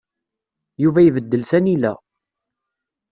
Yuba 0.83 0.99
ibeddel 1.03 1.43
tanila. 1.49 1.93